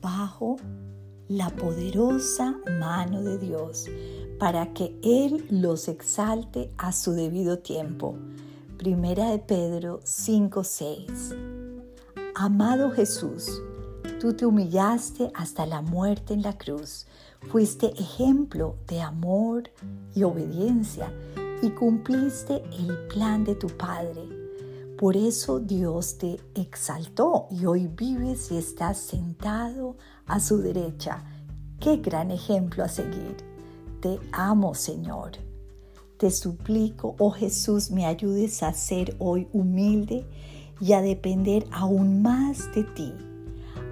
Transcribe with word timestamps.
bajo 0.00 0.56
la 1.28 1.50
poderosa 1.50 2.56
mano 2.78 3.22
de 3.22 3.38
Dios 3.38 3.86
para 4.38 4.72
que 4.72 4.98
Él 5.02 5.46
los 5.50 5.88
exalte 5.88 6.70
a 6.78 6.92
su 6.92 7.12
debido 7.12 7.58
tiempo. 7.58 8.16
Primera 8.78 9.30
de 9.30 9.38
Pedro 9.38 10.00
5:6. 10.04 11.34
Amado 12.34 12.92
Jesús, 12.92 13.60
tú 14.20 14.32
te 14.32 14.46
humillaste 14.46 15.30
hasta 15.34 15.66
la 15.66 15.82
muerte 15.82 16.34
en 16.34 16.42
la 16.42 16.56
cruz. 16.56 17.06
Fuiste 17.50 17.92
ejemplo 18.00 18.76
de 18.86 19.02
amor 19.02 19.70
y 20.14 20.22
obediencia 20.22 21.12
y 21.62 21.70
cumpliste 21.70 22.62
el 22.78 23.08
plan 23.08 23.44
de 23.44 23.56
tu 23.56 23.66
Padre. 23.66 24.37
Por 24.98 25.16
eso 25.16 25.60
Dios 25.60 26.18
te 26.18 26.40
exaltó 26.56 27.46
y 27.52 27.66
hoy 27.66 27.86
vives 27.86 28.50
y 28.50 28.56
estás 28.56 28.98
sentado 28.98 29.96
a 30.26 30.40
su 30.40 30.58
derecha. 30.58 31.22
Qué 31.78 31.98
gran 31.98 32.32
ejemplo 32.32 32.82
a 32.82 32.88
seguir. 32.88 33.36
Te 34.00 34.18
amo, 34.32 34.74
Señor. 34.74 35.34
Te 36.16 36.32
suplico, 36.32 37.14
oh 37.20 37.30
Jesús, 37.30 37.92
me 37.92 38.06
ayudes 38.06 38.64
a 38.64 38.72
ser 38.72 39.14
hoy 39.20 39.46
humilde 39.52 40.26
y 40.80 40.94
a 40.94 41.00
depender 41.00 41.64
aún 41.70 42.20
más 42.20 42.74
de 42.74 42.82
ti, 42.82 43.14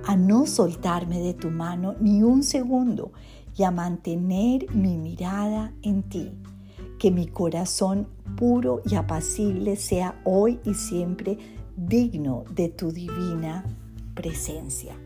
a 0.07 0.17
no 0.17 0.45
soltarme 0.45 1.21
de 1.21 1.35
tu 1.35 1.51
mano 1.51 1.95
ni 2.01 2.25
un 2.25 2.43
segundo 2.43 3.13
y 3.57 3.63
a 3.63 3.71
mantener 3.71 4.75
mi 4.75 4.99
mirada 4.99 5.73
en 5.83 6.03
ti. 6.03 6.33
Que 6.99 7.11
mi 7.11 7.27
corazón 7.27 8.09
puro 8.37 8.83
y 8.85 8.95
apacible 8.95 9.77
sea 9.77 10.21
hoy 10.25 10.59
y 10.65 10.75
siempre 10.75 11.39
digno 11.77 12.45
de 12.51 12.69
tu 12.69 12.91
divina 12.91 13.65
presencia. 14.15 14.97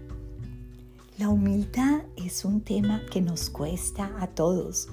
La 1.19 1.29
humildad 1.29 2.03
es 2.17 2.45
un 2.45 2.61
tema 2.61 3.03
que 3.11 3.21
nos 3.21 3.51
cuesta 3.51 4.11
a 4.21 4.29
todos 4.29 4.89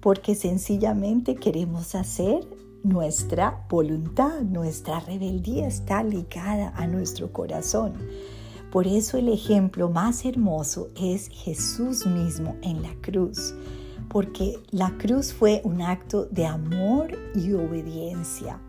porque 0.00 0.34
sencillamente 0.34 1.34
queremos 1.34 1.94
hacer 1.94 2.46
nuestra 2.84 3.66
voluntad, 3.68 4.42
nuestra 4.42 5.00
rebeldía 5.00 5.66
está 5.66 6.04
ligada 6.04 6.72
a 6.76 6.86
nuestro 6.86 7.32
corazón. 7.32 7.94
Por 8.70 8.86
eso 8.86 9.18
el 9.18 9.28
ejemplo 9.28 9.88
más 9.88 10.24
hermoso 10.24 10.90
es 10.94 11.28
Jesús 11.28 12.06
mismo 12.06 12.56
en 12.62 12.82
la 12.82 12.94
cruz, 13.00 13.54
porque 14.08 14.58
la 14.70 14.96
cruz 14.98 15.32
fue 15.32 15.60
un 15.64 15.82
acto 15.82 16.26
de 16.26 16.46
amor 16.46 17.16
y 17.34 17.52
obediencia. 17.52 18.60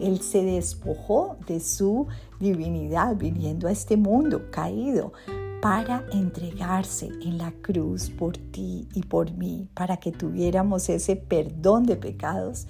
Él 0.00 0.20
se 0.20 0.42
despojó 0.42 1.36
de 1.46 1.60
su 1.60 2.06
divinidad 2.40 3.16
viniendo 3.16 3.68
a 3.68 3.72
este 3.72 3.96
mundo 3.96 4.50
caído 4.50 5.12
para 5.60 6.04
entregarse 6.12 7.06
en 7.22 7.38
la 7.38 7.52
cruz 7.62 8.10
por 8.10 8.36
ti 8.36 8.88
y 8.94 9.02
por 9.02 9.32
mí, 9.32 9.68
para 9.74 9.96
que 9.98 10.10
tuviéramos 10.10 10.88
ese 10.88 11.14
perdón 11.14 11.86
de 11.86 11.94
pecados 11.94 12.66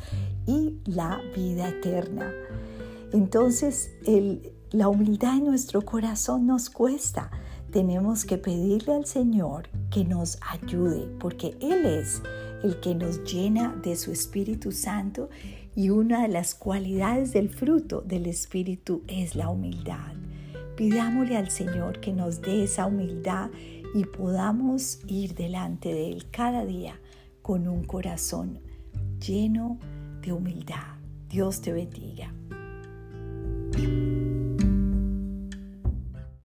y 0.46 0.76
la 0.84 1.18
vida 1.34 1.70
eterna. 1.70 2.30
Entonces, 3.12 3.90
la 4.72 4.88
humildad 4.88 5.36
en 5.36 5.46
nuestro 5.46 5.82
corazón 5.82 6.46
nos 6.46 6.68
cuesta. 6.68 7.30
Tenemos 7.72 8.26
que 8.26 8.36
pedirle 8.36 8.92
al 8.92 9.06
Señor 9.06 9.70
que 9.90 10.04
nos 10.04 10.38
ayude, 10.46 11.08
porque 11.18 11.56
Él 11.62 11.86
es 11.86 12.22
el 12.62 12.78
que 12.80 12.94
nos 12.94 13.24
llena 13.24 13.74
de 13.82 13.96
su 13.96 14.12
Espíritu 14.12 14.72
Santo 14.72 15.30
y 15.74 15.88
una 15.88 16.20
de 16.20 16.28
las 16.28 16.54
cualidades 16.54 17.32
del 17.32 17.48
fruto 17.48 18.02
del 18.02 18.26
Espíritu 18.26 19.02
es 19.08 19.34
la 19.34 19.48
humildad. 19.48 20.12
Pidámosle 20.76 21.38
al 21.38 21.48
Señor 21.48 21.98
que 22.00 22.12
nos 22.12 22.42
dé 22.42 22.64
esa 22.64 22.84
humildad 22.84 23.50
y 23.94 24.04
podamos 24.04 25.00
ir 25.06 25.34
delante 25.34 25.94
de 25.94 26.12
Él 26.12 26.26
cada 26.30 26.66
día 26.66 27.00
con 27.40 27.68
un 27.68 27.84
corazón 27.84 28.60
lleno 29.18 29.78
de 30.20 30.32
humildad. 30.32 30.98
Dios 31.30 31.62
te 31.62 31.72
bendiga. 31.72 32.34